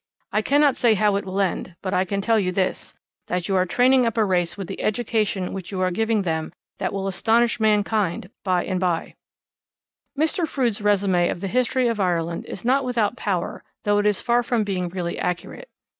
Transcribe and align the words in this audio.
I 0.31 0.41
cannot 0.41 0.77
say 0.77 0.95
how 0.95 1.15
it 1.15 1.25
will 1.25 1.39
end; 1.39 1.75
but 1.83 1.93
I 1.93 2.05
can 2.05 2.21
tell 2.21 2.39
you 2.39 2.51
this, 2.51 2.95
that 3.27 3.47
you 3.47 3.55
are 3.55 3.67
training 3.67 4.03
up 4.07 4.17
a 4.17 4.25
race 4.25 4.57
with 4.57 4.65
the 4.67 4.81
education 4.81 5.53
which 5.53 5.71
you 5.71 5.79
are 5.81 5.91
giving 5.91 6.23
them 6.23 6.51
that 6.79 6.91
will 6.91 7.07
astonish 7.07 7.59
mankind 7.59 8.31
by 8.43 8.63
and 8.65 8.79
bye.' 8.79 9.13
Mr. 10.17 10.47
Froude's 10.47 10.81
resume 10.81 11.29
of 11.29 11.39
the 11.39 11.47
history 11.47 11.87
of 11.87 11.99
Ireland 11.99 12.45
is 12.45 12.65
not 12.65 12.83
without 12.83 13.15
power 13.15 13.63
though 13.83 13.99
it 13.99 14.07
is 14.07 14.21
far 14.21 14.41
from 14.41 14.63
being 14.63 14.89
really 14.89 15.19
accurate. 15.19 15.69